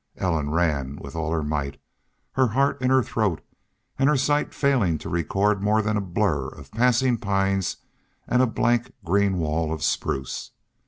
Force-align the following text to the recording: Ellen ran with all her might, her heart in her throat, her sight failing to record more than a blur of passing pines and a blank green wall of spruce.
Ellen 0.17 0.49
ran 0.49 0.95
with 0.95 1.15
all 1.15 1.31
her 1.31 1.43
might, 1.43 1.79
her 2.31 2.47
heart 2.47 2.81
in 2.81 2.89
her 2.89 3.03
throat, 3.03 3.45
her 3.99 4.17
sight 4.17 4.51
failing 4.51 4.97
to 4.97 5.09
record 5.09 5.61
more 5.61 5.83
than 5.83 5.95
a 5.95 6.01
blur 6.01 6.47
of 6.47 6.71
passing 6.71 7.19
pines 7.19 7.77
and 8.27 8.41
a 8.41 8.47
blank 8.47 8.93
green 9.05 9.37
wall 9.37 9.71
of 9.71 9.83
spruce. 9.83 10.53